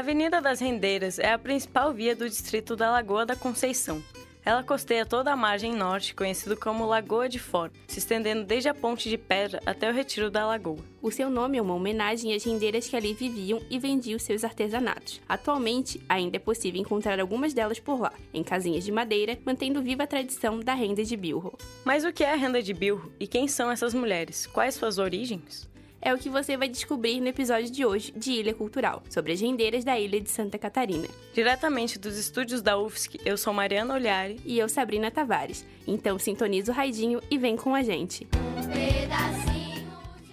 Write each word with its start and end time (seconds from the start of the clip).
A 0.00 0.02
Avenida 0.02 0.40
das 0.40 0.60
Rendeiras 0.60 1.18
é 1.18 1.30
a 1.30 1.38
principal 1.38 1.92
via 1.92 2.16
do 2.16 2.26
distrito 2.26 2.74
da 2.74 2.90
Lagoa 2.90 3.26
da 3.26 3.36
Conceição. 3.36 4.02
Ela 4.42 4.62
costeia 4.64 5.04
toda 5.04 5.30
a 5.30 5.36
margem 5.36 5.74
norte, 5.74 6.14
conhecido 6.14 6.56
como 6.56 6.86
Lagoa 6.86 7.28
de 7.28 7.38
Fora, 7.38 7.70
se 7.86 7.98
estendendo 7.98 8.42
desde 8.42 8.70
a 8.70 8.74
Ponte 8.74 9.10
de 9.10 9.18
Pedra 9.18 9.60
até 9.66 9.90
o 9.90 9.92
retiro 9.92 10.30
da 10.30 10.46
lagoa. 10.46 10.78
O 11.02 11.10
seu 11.10 11.28
nome 11.28 11.58
é 11.58 11.62
uma 11.62 11.74
homenagem 11.74 12.34
às 12.34 12.44
rendeiras 12.44 12.88
que 12.88 12.96
ali 12.96 13.12
viviam 13.12 13.60
e 13.68 13.78
vendiam 13.78 14.18
seus 14.18 14.42
artesanatos. 14.42 15.20
Atualmente, 15.28 16.00
ainda 16.08 16.38
é 16.38 16.40
possível 16.40 16.80
encontrar 16.80 17.20
algumas 17.20 17.52
delas 17.52 17.78
por 17.78 18.00
lá, 18.00 18.14
em 18.32 18.42
casinhas 18.42 18.84
de 18.84 18.90
madeira, 18.90 19.38
mantendo 19.44 19.82
viva 19.82 20.04
a 20.04 20.06
tradição 20.06 20.60
da 20.60 20.72
renda 20.72 21.04
de 21.04 21.14
bilro. 21.14 21.58
Mas 21.84 22.06
o 22.06 22.12
que 22.12 22.24
é 22.24 22.32
a 22.32 22.36
renda 22.36 22.62
de 22.62 22.72
bilro 22.72 23.12
e 23.20 23.26
quem 23.26 23.46
são 23.46 23.70
essas 23.70 23.92
mulheres? 23.92 24.46
Quais 24.46 24.76
suas 24.76 24.96
origens? 24.96 25.68
É 26.00 26.14
o 26.14 26.18
que 26.18 26.30
você 26.30 26.56
vai 26.56 26.68
descobrir 26.68 27.20
no 27.20 27.28
episódio 27.28 27.70
de 27.70 27.84
hoje 27.84 28.12
de 28.16 28.32
Ilha 28.32 28.54
Cultural, 28.54 29.02
sobre 29.10 29.32
as 29.32 29.40
rendeiras 29.40 29.84
da 29.84 29.98
ilha 29.98 30.20
de 30.20 30.30
Santa 30.30 30.58
Catarina. 30.58 31.08
Diretamente 31.34 31.98
dos 31.98 32.16
estúdios 32.16 32.62
da 32.62 32.78
UFSC, 32.78 33.20
eu 33.24 33.36
sou 33.36 33.52
Mariana 33.52 33.94
Olhari 33.94 34.40
e 34.44 34.58
eu 34.58 34.68
Sabrina 34.68 35.10
Tavares. 35.10 35.66
Então 35.86 36.18
sintoniza 36.18 36.72
o 36.72 36.74
raidinho 36.74 37.20
e 37.30 37.36
vem 37.36 37.56
com 37.56 37.74
a 37.74 37.82
gente. 37.82 38.26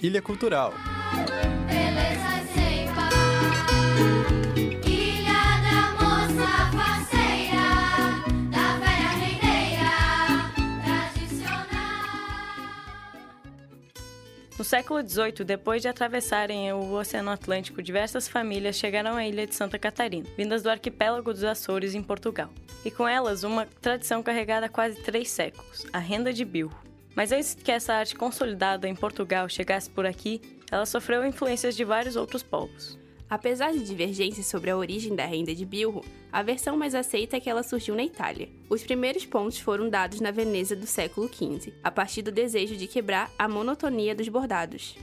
Ilha 0.01 0.21
Cultural. 0.21 0.73
Século 14.67 14.99
XVIII, 15.01 15.45
depois 15.45 15.81
de 15.81 15.87
atravessarem 15.87 16.73
o 16.73 16.91
Oceano 16.91 17.31
Atlântico, 17.31 17.81
diversas 17.81 18.27
famílias 18.27 18.75
chegaram 18.75 19.15
à 19.15 19.25
ilha 19.25 19.47
de 19.47 19.55
Santa 19.55 19.79
Catarina, 19.79 20.27
vindas 20.35 20.61
do 20.61 20.69
arquipélago 20.69 21.33
dos 21.33 21.45
Açores, 21.45 21.95
em 21.95 22.03
Portugal. 22.03 22.49
E 22.83 22.91
com 22.91 23.07
elas, 23.07 23.45
uma 23.45 23.65
tradição 23.81 24.21
carregada 24.21 24.65
há 24.65 24.69
quase 24.69 25.01
três 25.01 25.29
séculos, 25.29 25.85
a 25.93 25.99
renda 25.99 26.33
de 26.33 26.43
bilro. 26.43 26.75
Mas 27.15 27.31
antes 27.31 27.55
que 27.55 27.71
essa 27.71 27.93
arte 27.93 28.15
consolidada 28.15 28.89
em 28.89 28.95
Portugal 28.95 29.47
chegasse 29.47 29.89
por 29.89 30.05
aqui, 30.05 30.41
ela 30.69 30.85
sofreu 30.85 31.25
influências 31.25 31.73
de 31.73 31.85
vários 31.85 32.17
outros 32.17 32.43
povos. 32.43 32.99
Apesar 33.29 33.73
de 33.73 33.83
divergências 33.83 34.45
sobre 34.45 34.69
a 34.69 34.77
origem 34.77 35.13
da 35.13 35.25
renda 35.25 35.53
de 35.53 35.65
bilro, 35.65 36.01
a 36.31 36.41
versão 36.41 36.77
mais 36.77 36.95
aceita 36.95 37.35
é 37.35 37.39
que 37.39 37.49
ela 37.49 37.61
surgiu 37.61 37.93
na 37.93 38.03
Itália. 38.03 38.47
Os 38.69 38.83
primeiros 38.83 39.25
pontos 39.25 39.59
foram 39.59 39.89
dados 39.89 40.21
na 40.21 40.31
Veneza 40.31 40.75
do 40.75 40.87
século 40.87 41.27
XV, 41.27 41.73
a 41.83 41.91
partir 41.91 42.21
do 42.21 42.31
desejo 42.31 42.77
de 42.77 42.87
quebrar 42.87 43.29
a 43.37 43.47
monotonia 43.47 44.15
dos 44.15 44.29
bordados. 44.29 44.95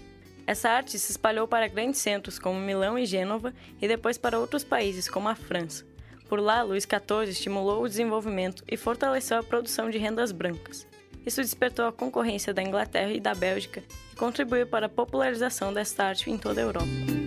Essa 0.47 0.71
arte 0.71 0.99
se 0.99 1.11
espalhou 1.11 1.47
para 1.47 1.69
grandes 1.69 2.01
centros 2.01 2.39
como 2.39 2.59
Milão 2.59 2.99
e 2.99 3.05
Gênova 3.05 3.53
e 3.81 3.87
depois 3.87 4.17
para 4.17 4.39
outros 4.39 4.65
países 4.65 5.09
como 5.09 5.29
a 5.29 5.35
França. 5.35 5.85
Por 6.29 6.41
lá, 6.41 6.63
Luís 6.63 6.85
XIV 6.85 7.31
estimulou 7.31 7.83
o 7.83 7.89
desenvolvimento 7.89 8.65
e 8.67 8.77
fortaleceu 8.77 9.39
a 9.39 9.43
produção 9.43 9.91
de 9.91 9.99
rendas 9.99 10.33
brancas. 10.33 10.87
Isso 11.25 11.41
despertou 11.41 11.87
a 11.87 11.93
concorrência 11.93 12.53
da 12.53 12.63
Inglaterra 12.63 13.13
e 13.13 13.21
da 13.21 13.35
Bélgica 13.35 13.83
e 14.13 14.17
contribuiu 14.17 14.67
para 14.67 14.87
a 14.87 14.91
popularização 14.91 15.73
desta 15.73 16.05
arte 16.05 16.31
em 16.31 16.37
toda 16.37 16.61
a 16.61 16.65
Europa. 16.65 17.24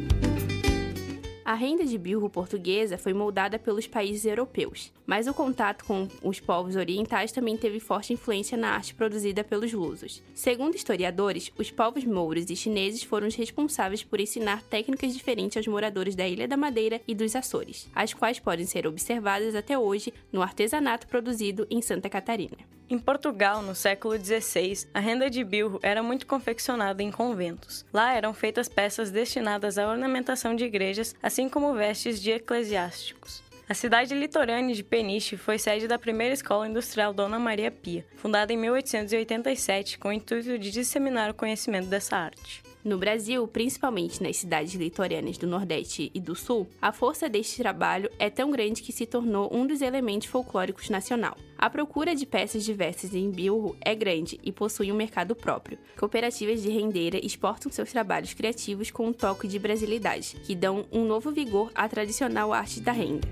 A 1.48 1.54
renda 1.54 1.86
de 1.86 1.98
bilro 1.98 2.30
portuguesa 2.30 2.98
foi 2.98 3.14
moldada 3.14 3.58
pelos 3.58 3.88
países 3.88 4.26
europeus, 4.26 4.92
mas 5.06 5.28
o 5.28 5.34
contato 5.34 5.86
com 5.86 6.06
os 6.22 6.42
povos 6.42 6.76
orientais 6.76 7.32
também 7.32 7.56
teve 7.56 7.80
forte 7.80 8.12
influência 8.12 8.58
na 8.58 8.72
arte 8.72 8.94
produzida 8.94 9.46
pelos 9.46 9.72
lusos. 9.72 10.22
Segundo 10.34 10.76
historiadores, 10.76 11.50
os 11.58 11.72
povos 11.72 12.04
mouros 12.04 12.50
e 12.50 12.56
chineses 12.58 13.02
foram 13.02 13.28
os 13.30 13.36
responsáveis 13.36 14.04
por 14.04 14.20
ensinar 14.20 14.62
técnicas 14.64 15.14
diferentes 15.14 15.56
aos 15.56 15.68
moradores 15.68 16.18
da 16.18 16.28
Ilha 16.28 16.50
da 16.50 16.58
Madeira 16.58 17.00
e 17.08 17.16
dos 17.16 17.34
Açores, 17.34 17.88
as 17.96 18.14
quais 18.14 18.40
podem 18.40 18.66
ser 18.66 18.86
observadas 18.86 19.56
até 19.56 19.80
hoje 19.80 20.14
no 20.34 20.42
artesanato 20.42 21.08
produzido 21.08 21.66
em 21.70 21.82
Santa 21.82 22.10
Catarina. 22.10 22.77
Em 22.90 22.98
Portugal, 22.98 23.62
no 23.62 23.76
século 23.76 24.18
XVI, 24.18 24.88
a 24.94 25.02
renda 25.02 25.30
de 25.30 25.44
bilro 25.44 25.78
era 25.84 26.02
muito 26.02 26.26
confeccionada 26.26 27.04
em 27.04 27.12
conventos. 27.12 27.86
Lá 27.92 28.14
eram 28.14 28.34
feitas 28.34 28.70
peças 28.70 29.12
destinadas 29.12 29.78
à 29.78 29.90
ornamentação 29.90 30.56
de 30.56 30.64
igrejas, 30.64 31.14
assim 31.22 31.50
como 31.50 31.74
vestes 31.74 32.22
de 32.22 32.32
eclesiásticos. 32.32 33.44
A 33.68 33.74
cidade 33.74 34.16
litorânea 34.16 34.74
de 34.74 34.84
Peniche 34.86 35.36
foi 35.36 35.60
sede 35.60 35.86
da 35.86 36.00
primeira 36.00 36.34
escola 36.34 36.66
industrial 36.66 37.14
Dona 37.14 37.38
Maria 37.38 37.70
Pia, 37.70 38.06
fundada 38.16 38.54
em 38.54 38.58
1887 38.58 40.00
com 40.00 40.08
o 40.08 40.14
intuito 40.14 40.58
de 40.58 40.72
disseminar 40.72 41.30
o 41.30 41.34
conhecimento 41.34 41.88
dessa 41.88 42.16
arte. 42.16 42.64
No 42.88 42.98
Brasil, 42.98 43.46
principalmente 43.50 44.24
nas 44.24 44.38
cidades 44.38 44.74
litorâneas 44.74 45.38
do 45.38 45.46
Nordeste 45.46 46.10
e 46.14 46.22
do 46.22 46.34
Sul, 46.34 46.66
a 46.82 46.94
força 46.94 47.28
deste 47.28 47.58
trabalho 47.58 48.10
é 48.18 48.30
tão 48.30 48.50
grande 48.50 48.82
que 48.82 48.94
se 48.94 49.06
tornou 49.06 49.54
um 49.54 49.68
dos 49.68 49.82
elementos 49.82 50.30
folclóricos 50.30 50.90
nacional. 50.90 51.36
A 51.58 51.70
procura 51.70 52.16
de 52.16 52.26
peças 52.26 52.64
diversas 52.64 53.14
em 53.14 53.30
bilro 53.30 53.76
é 53.82 53.94
grande 53.94 54.40
e 54.42 54.54
possui 54.54 54.90
um 54.90 54.96
mercado 54.96 55.36
próprio. 55.36 55.78
Cooperativas 56.00 56.62
de 56.62 56.70
rendeira 56.70 57.20
exportam 57.22 57.70
seus 57.70 57.92
trabalhos 57.92 58.34
criativos 58.34 58.90
com 58.90 59.08
um 59.08 59.12
toque 59.12 59.50
de 59.50 59.60
brasilidade, 59.60 60.38
que 60.46 60.56
dão 60.56 60.86
um 60.90 61.04
novo 61.04 61.30
vigor 61.30 61.70
à 61.76 61.90
tradicional 61.90 62.54
arte 62.54 62.80
da 62.80 62.94
renda. 62.94 63.28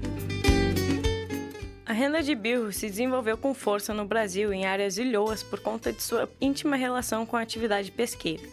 A 1.85 1.93
renda 1.93 2.21
de 2.21 2.35
bilro 2.35 2.73
se 2.73 2.89
desenvolveu 2.89 3.37
com 3.37 3.53
força 3.53 3.93
no 3.93 4.03
Brasil 4.03 4.51
em 4.51 4.65
áreas 4.65 4.97
ilhoas 4.97 5.41
por 5.41 5.61
conta 5.61 5.93
de 5.93 6.03
sua 6.03 6.29
íntima 6.41 6.75
relação 6.75 7.25
com 7.25 7.37
a 7.37 7.41
atividade 7.41 7.89
pesqueira. 7.89 8.43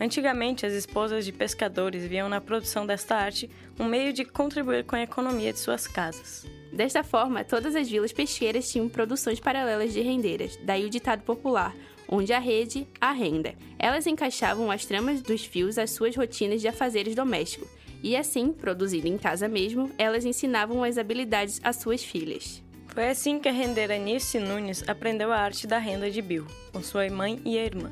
Antigamente, 0.00 0.64
as 0.64 0.72
esposas 0.72 1.26
de 1.26 1.32
pescadores 1.32 2.04
viam 2.04 2.26
na 2.26 2.40
produção 2.40 2.86
desta 2.86 3.16
arte 3.16 3.50
um 3.78 3.84
meio 3.84 4.14
de 4.14 4.24
contribuir 4.24 4.84
com 4.84 4.96
a 4.96 5.02
economia 5.02 5.52
de 5.52 5.58
suas 5.58 5.86
casas. 5.86 6.46
Desta 6.72 7.04
forma, 7.04 7.44
todas 7.44 7.76
as 7.76 7.90
vilas 7.90 8.10
pesqueiras 8.10 8.70
tinham 8.70 8.88
produções 8.88 9.38
paralelas 9.38 9.92
de 9.92 10.00
rendeiras, 10.00 10.58
daí 10.62 10.86
o 10.86 10.90
ditado 10.90 11.22
popular: 11.22 11.76
onde 12.08 12.32
a 12.32 12.38
rede, 12.38 12.88
a 12.98 13.12
renda. 13.12 13.54
Elas 13.78 14.06
encaixavam 14.06 14.70
as 14.70 14.86
tramas 14.86 15.20
dos 15.20 15.44
fios 15.44 15.76
às 15.76 15.90
suas 15.90 16.16
rotinas 16.16 16.62
de 16.62 16.68
afazeres 16.68 17.14
domésticos, 17.14 17.68
e 18.02 18.16
assim, 18.16 18.52
produzindo 18.52 19.06
em 19.06 19.18
casa 19.18 19.48
mesmo, 19.48 19.90
elas 19.98 20.24
ensinavam 20.24 20.82
as 20.82 20.96
habilidades 20.96 21.60
às 21.62 21.76
suas 21.76 22.02
filhas. 22.02 22.62
Foi 22.88 23.08
assim 23.08 23.38
que 23.38 23.48
a 23.48 23.52
rendeira 23.52 23.98
Nice 23.98 24.38
Nunes 24.38 24.82
aprendeu 24.88 25.30
a 25.30 25.36
arte 25.36 25.66
da 25.66 25.78
renda 25.78 26.10
de 26.10 26.22
bilro, 26.22 26.48
com 26.72 26.82
sua 26.82 27.08
mãe 27.10 27.38
e 27.44 27.56
irmã. 27.56 27.90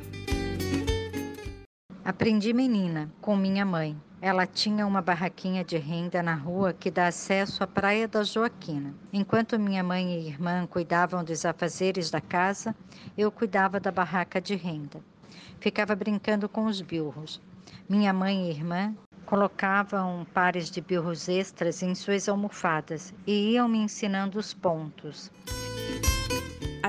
Aprendi 2.09 2.55
menina, 2.55 3.13
com 3.21 3.37
minha 3.37 3.67
mãe. 3.67 3.95
Ela 4.23 4.47
tinha 4.47 4.87
uma 4.87 5.03
barraquinha 5.03 5.63
de 5.63 5.77
renda 5.77 6.23
na 6.23 6.35
rua 6.35 6.73
que 6.73 6.91
dá 6.91 7.09
acesso 7.09 7.63
à 7.63 7.67
Praia 7.67 8.09
da 8.09 8.25
Joaquina. 8.25 8.95
Enquanto 9.13 9.59
minha 9.59 9.85
mãe 9.85 10.15
e 10.15 10.27
irmã 10.27 10.67
cuidavam 10.67 11.23
dos 11.23 11.45
afazeres 11.45 12.11
da 12.11 12.19
casa, 12.19 12.75
eu 13.15 13.31
cuidava 13.31 13.79
da 13.79 13.93
barraca 13.93 14.41
de 14.41 14.57
renda. 14.57 15.03
Ficava 15.61 15.95
brincando 15.95 16.49
com 16.49 16.65
os 16.65 16.81
bilros. 16.81 17.43
Minha 17.87 18.15
mãe 18.15 18.47
e 18.47 18.51
irmã 18.53 18.97
colocavam 19.27 20.27
pares 20.33 20.71
de 20.71 20.81
bilros 20.81 21.29
extras 21.29 21.83
em 21.83 21.95
suas 21.95 22.27
almofadas 22.27 23.13
e 23.27 23.53
iam 23.53 23.69
me 23.69 23.77
ensinando 23.77 24.39
os 24.39 24.55
pontos. 24.55 25.31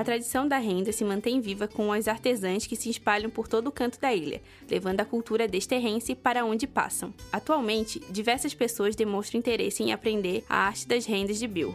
A 0.00 0.02
tradição 0.02 0.48
da 0.48 0.56
renda 0.56 0.92
se 0.92 1.04
mantém 1.04 1.42
viva 1.42 1.68
com 1.68 1.92
as 1.92 2.08
artesãs 2.08 2.66
que 2.66 2.74
se 2.74 2.88
espalham 2.88 3.28
por 3.28 3.46
todo 3.46 3.66
o 3.66 3.70
canto 3.70 4.00
da 4.00 4.14
ilha, 4.14 4.40
levando 4.66 4.98
a 5.00 5.04
cultura 5.04 5.46
desterrense 5.46 6.14
para 6.14 6.42
onde 6.42 6.66
passam. 6.66 7.12
Atualmente, 7.30 8.00
diversas 8.08 8.54
pessoas 8.54 8.96
demonstram 8.96 9.38
interesse 9.38 9.82
em 9.82 9.92
aprender 9.92 10.42
a 10.48 10.68
arte 10.68 10.88
das 10.88 11.04
rendas 11.04 11.38
de 11.38 11.46
bilro. 11.46 11.74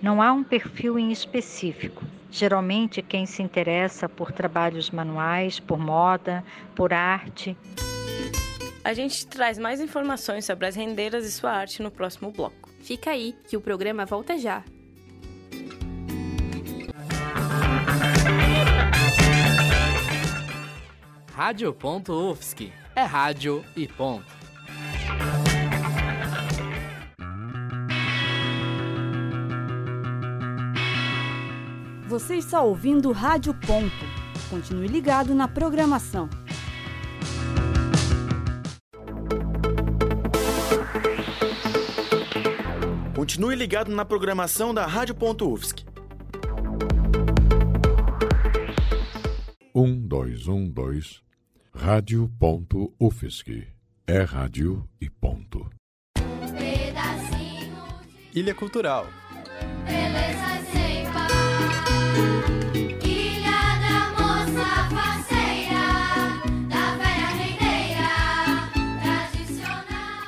Não 0.00 0.22
há 0.22 0.32
um 0.32 0.44
perfil 0.44 0.96
em 0.96 1.10
específico. 1.10 2.04
Geralmente, 2.30 3.02
quem 3.02 3.26
se 3.26 3.42
interessa 3.42 4.08
por 4.08 4.30
trabalhos 4.30 4.88
manuais, 4.88 5.58
por 5.58 5.80
moda, 5.80 6.44
por 6.72 6.92
arte. 6.92 7.56
A 8.84 8.94
gente 8.94 9.26
traz 9.26 9.58
mais 9.58 9.80
informações 9.80 10.44
sobre 10.44 10.68
as 10.68 10.76
rendeiras 10.76 11.26
e 11.26 11.32
sua 11.32 11.50
arte 11.50 11.82
no 11.82 11.90
próximo 11.90 12.30
bloco. 12.30 12.70
Fica 12.78 13.10
aí, 13.10 13.34
que 13.48 13.56
o 13.56 13.60
programa 13.60 14.06
volta 14.06 14.38
já. 14.38 14.62
Rádio.UFSC. 21.36 22.72
É 22.94 23.02
rádio 23.02 23.62
e 23.76 23.86
ponto. 23.86 24.24
Você 32.08 32.36
está 32.36 32.62
ouvindo 32.62 33.12
Rádio 33.12 33.52
Ponto. 33.52 33.92
Continue 34.48 34.88
ligado 34.88 35.34
na 35.34 35.46
programação. 35.46 36.30
Continue 43.14 43.56
ligado 43.56 43.94
na 43.94 44.06
programação 44.06 44.72
da 44.72 44.86
Rádio.UFSC. 44.86 45.84
Um, 49.74 50.00
dois, 50.00 50.48
um, 50.48 50.66
dois. 50.66 51.25
Rádio.UFSC. 51.78 53.68
É 54.06 54.22
rádio 54.22 54.88
e 54.98 55.10
ponto. 55.10 55.68
Ilha 58.34 58.54
Cultural. 58.54 59.06
Beleza 59.84 60.64
sem 60.72 61.04
par. 61.12 61.28
Ilha 63.04 63.60
da 63.84 64.10
moça 64.16 64.88
faceira, 64.88 65.84
da 66.66 66.96
velha 66.96 67.28
rendeira, 67.36 68.08
tradicional. 69.02 70.24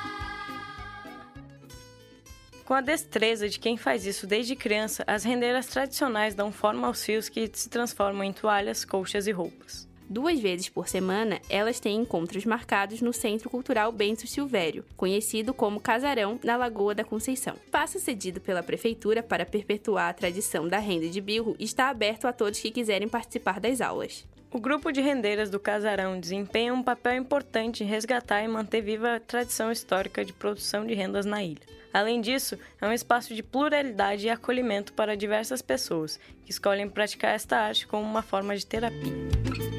Com 2.63 2.73
a 2.75 2.81
destreza 2.81 3.49
de 3.49 3.59
quem 3.59 3.75
faz 3.75 4.05
isso 4.05 4.27
desde 4.27 4.55
criança, 4.55 5.03
as 5.07 5.23
rendeiras 5.23 5.65
tradicionais 5.65 6.35
dão 6.35 6.51
forma 6.51 6.87
aos 6.87 7.03
fios 7.03 7.27
que 7.27 7.49
se 7.51 7.67
transformam 7.69 8.23
em 8.23 8.31
toalhas, 8.31 8.85
colchas 8.85 9.25
e 9.25 9.31
roupas. 9.31 9.88
Duas 10.09 10.39
vezes 10.39 10.67
por 10.67 10.87
semana, 10.87 11.39
elas 11.47 11.79
têm 11.79 12.01
encontros 12.01 12.43
marcados 12.43 12.99
no 12.99 13.13
Centro 13.13 13.47
Cultural 13.47 13.91
Bento 13.91 14.25
Silvério, 14.25 14.83
conhecido 14.97 15.53
como 15.53 15.79
Casarão, 15.79 16.39
na 16.43 16.57
Lagoa 16.57 16.95
da 16.95 17.03
Conceição. 17.03 17.55
Espaço 17.63 17.99
cedido 17.99 18.41
pela 18.41 18.63
Prefeitura 18.63 19.21
para 19.21 19.45
perpetuar 19.45 20.09
a 20.09 20.13
tradição 20.13 20.67
da 20.67 20.79
renda 20.79 21.07
de 21.07 21.21
bilro 21.21 21.55
está 21.59 21.89
aberto 21.89 22.25
a 22.25 22.33
todos 22.33 22.59
que 22.59 22.71
quiserem 22.71 23.07
participar 23.07 23.59
das 23.59 23.81
aulas. 23.81 24.25
O 24.51 24.59
grupo 24.59 24.91
de 24.91 24.99
rendeiras 24.99 25.47
do 25.47 25.59
Casarão 25.59 26.19
desempenha 26.19 26.73
um 26.73 26.81
papel 26.81 27.13
importante 27.13 27.83
em 27.83 27.87
resgatar 27.87 28.41
e 28.41 28.47
manter 28.47 28.81
viva 28.81 29.17
a 29.17 29.19
tradição 29.19 29.71
histórica 29.71 30.25
de 30.25 30.33
produção 30.33 30.87
de 30.87 30.95
rendas 30.95 31.27
na 31.27 31.43
ilha. 31.43 31.61
Além 31.93 32.19
disso, 32.19 32.57
é 32.81 32.87
um 32.87 32.91
espaço 32.91 33.35
de 33.35 33.43
pluralidade 33.43 34.25
e 34.25 34.29
acolhimento 34.31 34.91
para 34.93 35.15
diversas 35.15 35.61
pessoas 35.61 36.19
que 36.43 36.49
escolhem 36.49 36.89
praticar 36.89 37.35
esta 37.35 37.57
arte 37.57 37.85
como 37.85 38.03
uma 38.03 38.23
forma 38.23 38.57
de 38.57 38.65
terapia. 38.65 39.78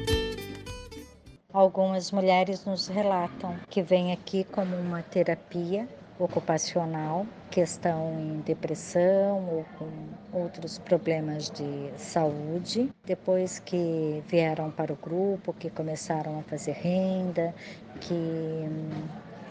Algumas 1.53 2.13
mulheres 2.13 2.63
nos 2.63 2.87
relatam 2.87 3.59
que 3.69 3.81
vêm 3.81 4.13
aqui 4.13 4.45
como 4.45 4.73
uma 4.73 5.03
terapia 5.03 5.85
ocupacional, 6.17 7.25
que 7.49 7.59
estão 7.59 8.17
em 8.21 8.39
depressão 8.39 9.49
ou 9.49 9.65
com 9.77 9.89
outros 10.31 10.79
problemas 10.79 11.49
de 11.49 11.91
saúde, 11.97 12.89
depois 13.03 13.59
que 13.59 14.23
vieram 14.29 14.71
para 14.71 14.93
o 14.93 14.95
grupo, 14.95 15.51
que 15.51 15.69
começaram 15.69 16.39
a 16.39 16.43
fazer 16.43 16.71
renda, 16.71 17.53
que 17.99 18.15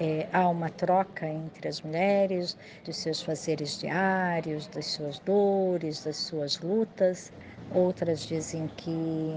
é, 0.00 0.26
há 0.32 0.48
uma 0.48 0.70
troca 0.70 1.28
entre 1.28 1.68
as 1.68 1.82
mulheres 1.82 2.56
dos 2.82 2.96
seus 2.96 3.20
fazeres 3.20 3.78
diários, 3.78 4.66
das 4.68 4.86
suas 4.86 5.18
dores, 5.18 6.02
das 6.02 6.16
suas 6.16 6.58
lutas. 6.60 7.30
Outras 7.72 8.26
dizem 8.26 8.66
que 8.76 9.32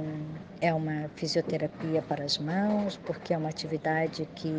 é 0.60 0.74
uma 0.74 1.08
fisioterapia 1.16 2.02
para 2.02 2.24
as 2.24 2.40
mãos, 2.40 2.98
porque 3.06 3.32
é 3.32 3.38
uma 3.38 3.50
atividade 3.50 4.28
que 4.36 4.52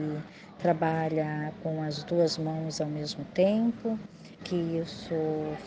trabalha 0.61 1.53
com 1.61 1.83
as 1.83 2.05
duas 2.05 2.39
mãos 2.39 2.81
ao 2.81 2.87
mesmo 2.87 3.25
tempo, 3.35 3.99
que 4.45 4.55
isso 4.55 5.15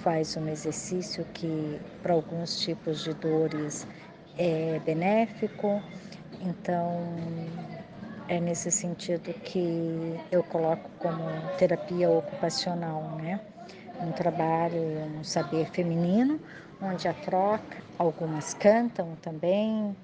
faz 0.04 0.38
um 0.38 0.48
exercício 0.48 1.26
que 1.34 1.82
para 2.02 2.14
alguns 2.14 2.62
tipos 2.62 3.04
de 3.04 3.14
dores 3.14 3.86
é 4.38 4.80
benéfico. 4.86 5.82
Então, 6.40 7.14
é 8.30 8.40
nesse 8.40 8.72
sentido 8.72 9.34
que 9.44 10.18
eu 10.32 10.44
coloco 10.44 10.90
como 11.00 11.24
terapia 11.58 12.10
ocupacional, 12.10 13.02
né? 13.18 13.42
Um 14.02 14.12
trabalho, 14.14 14.80
um 15.20 15.24
saber 15.24 15.66
feminino, 15.72 16.40
onde 16.82 17.08
a 17.08 17.14
troca, 17.14 17.78
algumas 17.98 18.54
cantam 18.54 19.16
também. 19.22 19.96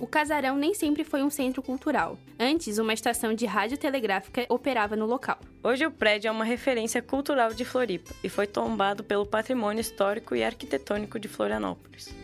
O 0.00 0.06
casarão 0.06 0.56
nem 0.56 0.72
sempre 0.74 1.02
foi 1.02 1.22
um 1.22 1.30
centro 1.30 1.62
cultural. 1.62 2.16
Antes, 2.38 2.78
uma 2.78 2.94
estação 2.94 3.34
de 3.34 3.44
rádio 3.46 3.76
telegráfica 3.76 4.46
operava 4.48 4.94
no 4.94 5.06
local. 5.06 5.38
Hoje 5.62 5.84
o 5.84 5.90
prédio 5.90 6.28
é 6.28 6.30
uma 6.30 6.44
referência 6.44 7.02
cultural 7.02 7.52
de 7.52 7.64
Floripa 7.64 8.14
e 8.22 8.28
foi 8.28 8.46
tombado 8.46 9.02
pelo 9.02 9.26
patrimônio 9.26 9.80
histórico 9.80 10.36
e 10.36 10.44
arquitetônico 10.44 11.18
de 11.18 11.26
Florianópolis. 11.26 12.14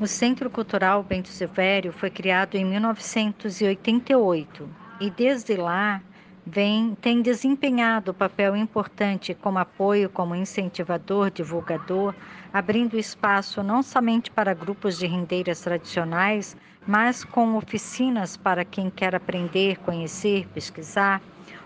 O 0.00 0.06
Centro 0.06 0.48
Cultural 0.50 1.02
Bento 1.02 1.28
Silvério 1.28 1.92
foi 1.92 2.10
criado 2.10 2.56
em 2.56 2.64
1988 2.64 4.68
e 5.00 5.10
desde 5.10 5.56
lá 5.56 6.02
vem, 6.46 6.94
tem 7.00 7.22
desempenhado 7.22 8.12
papel 8.12 8.56
importante 8.56 9.34
como 9.34 9.58
apoio, 9.58 10.10
como 10.10 10.34
incentivador, 10.34 11.30
divulgador, 11.30 12.14
abrindo 12.52 12.98
espaço 12.98 13.62
não 13.62 13.82
somente 13.82 14.30
para 14.30 14.52
grupos 14.52 14.98
de 14.98 15.06
rendeiras 15.06 15.60
tradicionais, 15.60 16.56
mas 16.86 17.24
com 17.24 17.56
oficinas 17.56 18.36
para 18.36 18.64
quem 18.64 18.90
quer 18.90 19.14
aprender, 19.14 19.78
conhecer, 19.78 20.46
pesquisar. 20.48 21.22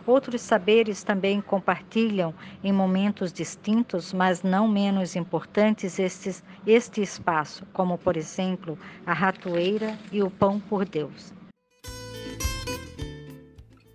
Outros 0.06 0.40
saberes 0.40 1.02
também 1.02 1.40
compartilham 1.40 2.34
em 2.62 2.72
momentos 2.72 3.30
distintos, 3.32 4.12
mas 4.12 4.42
não 4.42 4.66
menos 4.66 5.16
importantes, 5.16 5.98
estes, 5.98 6.42
este 6.66 7.02
espaço, 7.02 7.66
como, 7.74 7.98
por 7.98 8.16
exemplo, 8.16 8.78
a 9.04 9.12
ratoeira 9.12 9.98
e 10.10 10.22
o 10.22 10.30
pão 10.30 10.58
por 10.60 10.86
Deus. 10.86 11.37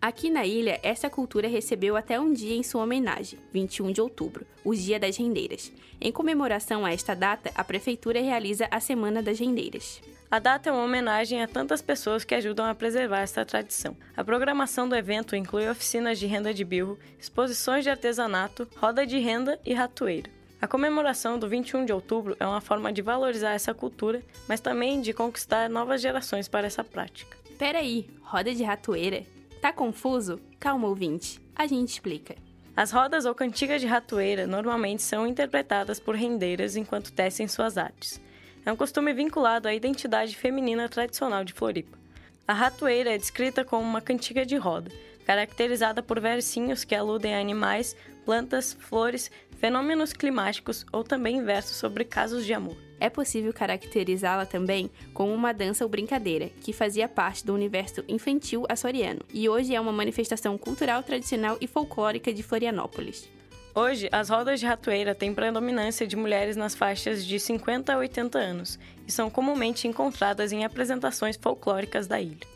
Aqui 0.04 0.30
na 0.30 0.46
ilha, 0.46 0.82
essa 0.84 1.10
cultura 1.10 1.48
recebeu 1.48 1.96
até 1.96 2.20
um 2.20 2.34
dia 2.34 2.58
em 2.58 2.62
sua 2.62 2.84
homenagem, 2.84 3.40
21 3.54 3.94
de 3.94 4.02
outubro, 4.02 4.46
o 4.62 4.76
Dia 4.76 5.00
das 5.00 5.16
Rendeiras. 5.16 5.72
Em 6.02 6.12
comemoração 6.12 6.86
a 6.86 6.92
esta 6.92 7.16
data, 7.16 7.50
a 7.56 7.64
Prefeitura 7.64 8.20
realiza 8.20 8.68
a 8.70 8.82
Semana 8.82 9.24
das 9.24 9.40
Rendeiras. 9.40 10.02
A 10.30 10.40
data 10.40 10.68
é 10.68 10.74
uma 10.74 10.84
homenagem 10.84 11.42
a 11.42 11.48
tantas 11.48 11.82
pessoas 11.82 12.26
que 12.26 12.36
ajudam 12.36 12.66
a 12.66 12.76
preservar 12.76 13.22
esta 13.22 13.46
tradição. 13.46 13.96
A 14.14 14.26
programação 14.26 14.90
do 14.90 14.96
evento 14.98 15.38
inclui 15.38 15.70
oficinas 15.70 16.20
de 16.20 16.26
renda 16.26 16.54
de 16.54 16.66
birro, 16.66 17.00
exposições 17.18 17.86
de 17.86 17.90
artesanato, 17.90 18.68
roda 18.76 19.08
de 19.08 19.20
renda 19.20 19.58
e 19.66 19.74
ratoeira. 19.74 20.30
A 20.62 20.68
comemoração 20.68 21.40
do 21.40 21.48
21 21.48 21.86
de 21.86 21.94
outubro 21.94 22.36
é 22.42 22.46
uma 22.46 22.60
forma 22.60 22.92
de 22.92 23.02
valorizar 23.02 23.54
essa 23.54 23.74
cultura, 23.74 24.22
mas 24.50 24.60
também 24.60 25.00
de 25.00 25.14
conquistar 25.14 25.70
novas 25.70 26.02
gerações 26.02 26.50
para 26.50 26.68
essa 26.68 26.84
prática. 26.84 27.38
Peraí, 27.58 28.10
roda 28.22 28.54
de 28.54 28.64
ratoeira? 28.64 29.24
Tá 29.64 29.72
confuso? 29.72 30.42
Calma, 30.60 30.90
ouvinte, 30.90 31.40
a 31.56 31.66
gente 31.66 31.88
explica. 31.88 32.36
As 32.76 32.92
rodas 32.92 33.24
ou 33.24 33.34
cantigas 33.34 33.80
de 33.80 33.88
ratoeira 33.88 34.46
normalmente 34.46 35.02
são 35.02 35.26
interpretadas 35.26 36.02
por 36.02 36.16
rendeiras 36.16 36.76
enquanto 36.76 37.14
tecem 37.14 37.48
suas 37.48 37.78
artes. 37.78 38.20
É 38.66 38.72
um 38.74 38.76
costume 38.76 39.14
vinculado 39.14 39.70
à 39.70 39.74
identidade 39.74 40.36
feminina 40.36 40.90
tradicional 40.90 41.46
de 41.46 41.54
Floripa. 41.54 41.98
A 42.46 42.52
ratoeira 42.52 43.16
é 43.16 43.18
descrita 43.18 43.64
como 43.64 43.88
uma 43.88 44.02
cantiga 44.02 44.46
de 44.46 44.58
roda, 44.58 44.92
caracterizada 45.26 46.04
por 46.04 46.20
versinhos 46.20 46.84
que 46.84 46.94
aludem 46.94 47.34
a 47.34 47.40
animais, 47.40 47.96
plantas, 48.26 48.74
flores, 48.74 49.32
fenômenos 49.60 50.12
climáticos 50.12 50.86
ou 50.92 51.06
também 51.06 51.42
versos 51.42 51.78
sobre 51.78 52.04
casos 52.04 52.46
de 52.46 52.54
amor. 52.54 52.76
É 53.04 53.10
possível 53.10 53.52
caracterizá-la 53.52 54.46
também 54.46 54.90
como 55.14 55.34
uma 55.34 55.54
dança 55.54 55.84
ou 55.84 55.90
brincadeira, 55.90 56.50
que 56.62 56.72
fazia 56.72 57.06
parte 57.06 57.46
do 57.46 57.54
universo 57.54 58.02
infantil 58.08 58.66
açoriano, 58.70 59.20
e 59.34 59.50
hoje 59.50 59.76
é 59.76 59.82
uma 59.82 59.92
manifestação 59.92 60.58
cultural 60.58 61.04
tradicional 61.04 61.58
e 61.60 61.68
folclórica 61.68 62.34
de 62.34 62.42
Florianópolis. 62.42 63.30
Hoje, 63.76 64.08
as 64.10 64.30
rodas 64.30 64.62
de 64.62 64.66
ratoeira 64.66 65.14
têm 65.14 65.34
predominância 65.34 66.08
de 66.08 66.16
mulheres 66.16 66.56
nas 66.56 66.76
faixas 66.76 67.26
de 67.26 67.38
50 67.42 67.94
a 67.94 67.98
80 67.98 68.40
anos 68.40 68.80
e 69.06 69.12
são 69.12 69.30
comumente 69.30 69.86
encontradas 69.86 70.54
em 70.54 70.64
apresentações 70.64 71.36
folclóricas 71.36 72.08
da 72.08 72.22
ilha. 72.22 72.48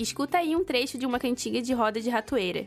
Escuta 0.00 0.38
aí 0.38 0.56
um 0.56 0.64
trecho 0.64 0.98
de 0.98 1.06
uma 1.06 1.20
cantiga 1.20 1.62
de 1.62 1.72
roda 1.72 2.00
de 2.00 2.10
ratoeira. 2.10 2.66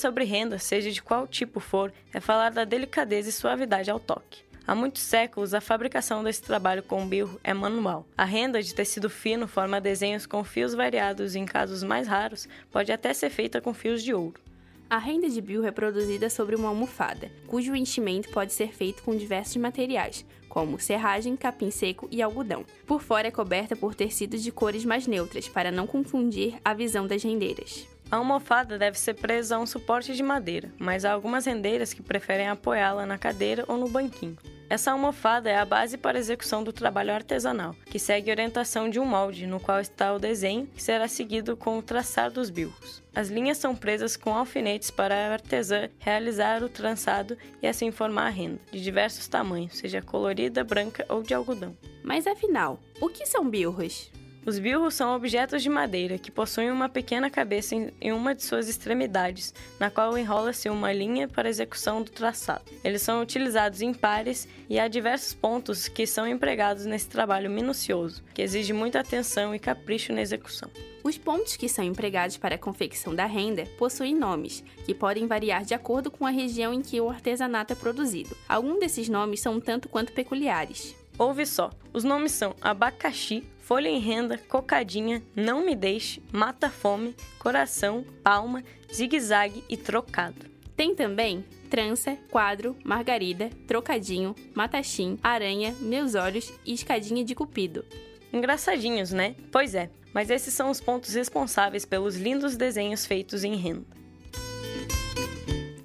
Sobre 0.00 0.24
renda, 0.24 0.58
seja 0.58 0.90
de 0.90 1.02
qual 1.02 1.26
tipo 1.26 1.60
for, 1.60 1.92
é 2.12 2.18
falar 2.20 2.50
da 2.50 2.64
delicadeza 2.64 3.28
e 3.28 3.32
suavidade 3.32 3.90
ao 3.90 4.00
toque. 4.00 4.42
Há 4.66 4.74
muitos 4.74 5.02
séculos, 5.02 5.52
a 5.52 5.60
fabricação 5.60 6.22
desse 6.22 6.42
trabalho 6.42 6.82
com 6.82 7.06
birro 7.06 7.40
é 7.42 7.52
manual. 7.52 8.06
A 8.16 8.24
renda 8.24 8.62
de 8.62 8.74
tecido 8.74 9.10
fino 9.10 9.48
forma 9.48 9.80
desenhos 9.80 10.26
com 10.26 10.44
fios 10.44 10.74
variados 10.74 11.34
e, 11.34 11.38
em 11.38 11.44
casos 11.44 11.82
mais 11.82 12.06
raros, 12.06 12.48
pode 12.70 12.92
até 12.92 13.12
ser 13.12 13.30
feita 13.30 13.60
com 13.60 13.74
fios 13.74 14.02
de 14.02 14.14
ouro. 14.14 14.40
A 14.88 14.98
renda 14.98 15.28
de 15.28 15.40
bilro 15.40 15.66
é 15.66 15.70
produzida 15.70 16.28
sobre 16.28 16.56
uma 16.56 16.68
almofada, 16.68 17.30
cujo 17.46 17.74
enchimento 17.74 18.28
pode 18.30 18.52
ser 18.52 18.72
feito 18.72 19.02
com 19.02 19.16
diversos 19.16 19.56
materiais, 19.56 20.24
como 20.48 20.80
serragem, 20.80 21.36
capim 21.36 21.70
seco 21.70 22.08
e 22.10 22.20
algodão. 22.20 22.64
Por 22.86 23.00
fora 23.00 23.28
é 23.28 23.30
coberta 23.30 23.76
por 23.76 23.94
tecidos 23.94 24.42
de 24.42 24.50
cores 24.50 24.84
mais 24.84 25.06
neutras, 25.06 25.48
para 25.48 25.70
não 25.70 25.86
confundir 25.86 26.58
a 26.64 26.74
visão 26.74 27.06
das 27.06 27.22
rendeiras. 27.22 27.86
A 28.10 28.16
almofada 28.16 28.76
deve 28.76 28.98
ser 28.98 29.14
presa 29.14 29.54
a 29.54 29.60
um 29.60 29.66
suporte 29.66 30.14
de 30.14 30.22
madeira, 30.22 30.72
mas 30.78 31.04
há 31.04 31.12
algumas 31.12 31.46
rendeiras 31.46 31.92
que 31.92 32.02
preferem 32.02 32.48
apoiá-la 32.48 33.06
na 33.06 33.16
cadeira 33.16 33.64
ou 33.68 33.76
no 33.76 33.88
banquinho. 33.88 34.36
Essa 34.68 34.92
almofada 34.92 35.48
é 35.48 35.56
a 35.56 35.64
base 35.64 35.96
para 35.96 36.16
a 36.16 36.20
execução 36.20 36.62
do 36.62 36.72
trabalho 36.72 37.12
artesanal, 37.12 37.74
que 37.86 37.98
segue 37.98 38.30
a 38.30 38.34
orientação 38.34 38.88
de 38.88 38.98
um 38.98 39.04
molde, 39.04 39.46
no 39.46 39.60
qual 39.60 39.80
está 39.80 40.12
o 40.12 40.18
desenho, 40.18 40.66
que 40.66 40.82
será 40.82 41.06
seguido 41.06 41.56
com 41.56 41.78
o 41.78 41.82
traçar 41.82 42.30
dos 42.30 42.50
bilros. 42.50 43.02
As 43.14 43.28
linhas 43.28 43.58
são 43.58 43.74
presas 43.74 44.16
com 44.16 44.34
alfinetes 44.34 44.90
para 44.90 45.14
a 45.14 45.32
artesã 45.32 45.88
realizar 45.98 46.62
o 46.62 46.68
trançado 46.68 47.36
e 47.62 47.66
assim 47.66 47.92
formar 47.92 48.26
a 48.26 48.30
renda, 48.30 48.60
de 48.72 48.80
diversos 48.80 49.28
tamanhos, 49.28 49.76
seja 49.76 50.02
colorida, 50.02 50.64
branca 50.64 51.04
ou 51.08 51.22
de 51.22 51.34
algodão. 51.34 51.76
Mas 52.02 52.26
afinal, 52.26 52.78
o 53.00 53.08
que 53.08 53.26
são 53.26 53.48
bilros? 53.48 54.10
Os 54.44 54.58
bilros 54.58 54.94
são 54.94 55.14
objetos 55.14 55.62
de 55.62 55.68
madeira 55.68 56.16
que 56.16 56.30
possuem 56.30 56.70
uma 56.70 56.88
pequena 56.88 57.28
cabeça 57.28 57.74
em 58.00 58.12
uma 58.12 58.34
de 58.34 58.42
suas 58.42 58.68
extremidades, 58.68 59.52
na 59.78 59.90
qual 59.90 60.16
enrola-se 60.16 60.70
uma 60.70 60.90
linha 60.92 61.28
para 61.28 61.48
execução 61.48 62.02
do 62.02 62.10
traçado. 62.10 62.64
Eles 62.82 63.02
são 63.02 63.20
utilizados 63.20 63.82
em 63.82 63.92
pares 63.92 64.48
e 64.68 64.80
há 64.80 64.88
diversos 64.88 65.34
pontos 65.34 65.88
que 65.88 66.06
são 66.06 66.26
empregados 66.26 66.86
nesse 66.86 67.08
trabalho 67.08 67.50
minucioso, 67.50 68.22
que 68.32 68.40
exige 68.40 68.72
muita 68.72 69.00
atenção 69.00 69.54
e 69.54 69.58
capricho 69.58 70.12
na 70.12 70.22
execução. 70.22 70.70
Os 71.04 71.18
pontos 71.18 71.56
que 71.56 71.68
são 71.68 71.84
empregados 71.84 72.36
para 72.36 72.54
a 72.54 72.58
confecção 72.58 73.14
da 73.14 73.26
renda 73.26 73.64
possuem 73.78 74.14
nomes, 74.14 74.64
que 74.84 74.94
podem 74.94 75.26
variar 75.26 75.64
de 75.64 75.74
acordo 75.74 76.10
com 76.10 76.26
a 76.26 76.30
região 76.30 76.72
em 76.72 76.80
que 76.80 77.00
o 77.00 77.10
artesanato 77.10 77.74
é 77.74 77.76
produzido. 77.76 78.36
Alguns 78.48 78.80
desses 78.80 79.08
nomes 79.08 79.40
são 79.40 79.54
um 79.54 79.60
tanto 79.60 79.88
quanto 79.88 80.12
peculiares. 80.12 80.99
Ouve 81.20 81.44
só, 81.44 81.68
os 81.92 82.02
nomes 82.02 82.32
são 82.32 82.56
abacaxi, 82.62 83.44
folha 83.58 83.90
em 83.90 83.98
renda, 83.98 84.38
cocadinha, 84.38 85.22
não 85.36 85.62
me 85.62 85.76
deixe, 85.76 86.22
mata 86.32 86.70
fome, 86.70 87.14
coração, 87.38 88.06
palma, 88.24 88.64
zigue-zague 88.90 89.62
e 89.68 89.76
trocado. 89.76 90.46
Tem 90.74 90.94
também 90.94 91.44
trança, 91.68 92.16
quadro, 92.30 92.74
margarida, 92.82 93.50
trocadinho, 93.66 94.34
matachim, 94.54 95.18
aranha, 95.22 95.76
meus 95.78 96.14
olhos 96.14 96.50
e 96.64 96.72
escadinha 96.72 97.22
de 97.22 97.34
cupido. 97.34 97.84
Engraçadinhos, 98.32 99.12
né? 99.12 99.36
Pois 99.52 99.74
é, 99.74 99.90
mas 100.14 100.30
esses 100.30 100.54
são 100.54 100.70
os 100.70 100.80
pontos 100.80 101.12
responsáveis 101.12 101.84
pelos 101.84 102.16
lindos 102.16 102.56
desenhos 102.56 103.04
feitos 103.04 103.44
em 103.44 103.56
renda. 103.56 103.84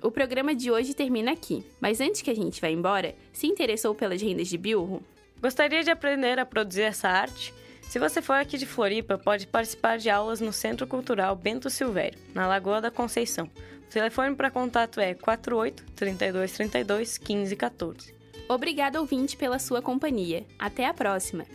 O 0.02 0.10
programa 0.10 0.56
de 0.56 0.72
hoje 0.72 0.94
termina 0.94 1.34
aqui, 1.34 1.62
mas 1.82 2.00
antes 2.00 2.22
que 2.22 2.32
a 2.32 2.36
gente 2.36 2.62
vá 2.62 2.70
embora, 2.70 3.14
se 3.34 3.48
interessou 3.48 3.94
pelas 3.94 4.22
rendas 4.22 4.48
de 4.48 4.58
bilro? 4.58 5.04
Gostaria 5.46 5.84
de 5.84 5.92
aprender 5.92 6.40
a 6.40 6.46
produzir 6.46 6.82
essa 6.82 7.08
arte? 7.08 7.54
Se 7.84 8.00
você 8.00 8.20
for 8.20 8.34
aqui 8.34 8.58
de 8.58 8.66
Floripa, 8.66 9.16
pode 9.16 9.46
participar 9.46 10.00
de 10.00 10.10
aulas 10.10 10.42
no 10.42 10.52
Centro 10.52 10.88
Cultural 10.88 11.36
Bento 11.36 11.70
Silvério, 11.70 12.18
na 12.34 12.48
Lagoa 12.48 12.82
da 12.82 12.90
Conceição. 12.90 13.46
O 13.46 13.92
telefone 13.92 14.36
para 14.36 14.50
contato 14.50 15.00
é 15.00 15.14
48 15.14 15.86
32 15.96 16.52
32 16.52 17.18
15 17.20 17.56
14. 17.56 18.16
Obrigada, 18.50 19.00
ouvinte, 19.00 19.38
pela 19.38 19.60
sua 19.60 19.84
companhia. 19.84 20.48
Até 20.58 20.88
a 20.88 20.96
próxima! 20.96 21.46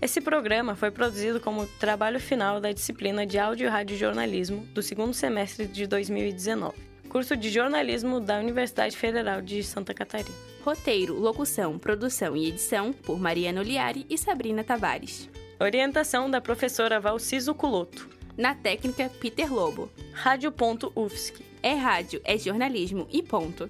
Esse 0.00 0.22
programa 0.22 0.74
foi 0.74 0.90
produzido 0.90 1.38
como 1.38 1.66
trabalho 1.66 2.18
final 2.18 2.62
da 2.62 2.72
disciplina 2.72 3.26
de 3.26 3.38
Áudio 3.38 3.66
e 3.66 3.68
Rádio 3.68 3.98
Jornalismo 3.98 4.64
do 4.72 4.80
segundo 4.80 5.12
semestre 5.12 5.66
de 5.66 5.86
2019, 5.86 6.74
curso 7.10 7.36
de 7.36 7.50
jornalismo 7.50 8.20
da 8.20 8.38
Universidade 8.38 8.96
Federal 8.96 9.42
de 9.42 9.62
Santa 9.62 9.92
Catarina. 9.92 10.53
Roteiro, 10.64 11.20
locução, 11.20 11.78
produção 11.78 12.34
e 12.34 12.48
edição 12.48 12.90
por 12.90 13.20
Mariana 13.20 13.60
Oliari 13.60 14.06
e 14.08 14.16
Sabrina 14.16 14.64
Tavares. 14.64 15.28
Orientação 15.60 16.30
da 16.30 16.40
professora 16.40 16.98
Valciso 16.98 17.54
Culoto. 17.54 18.08
Na 18.34 18.54
técnica, 18.54 19.10
Peter 19.20 19.52
Lobo. 19.52 19.90
Rádio.UFSC. 20.14 21.44
É 21.62 21.74
rádio, 21.74 22.18
é 22.24 22.38
jornalismo 22.38 23.06
e 23.12 23.22
ponto. 23.22 23.68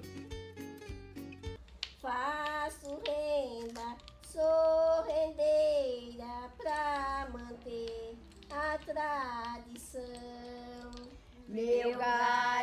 Faço 2.01 2.97
renda, 3.05 3.97
sou 4.25 5.03
rendeira 5.05 6.49
pra 6.57 7.27
manter 7.33 8.15
a 8.49 8.77
tradição. 8.77 10.01
Meu 11.49 11.97
galho 11.97 12.54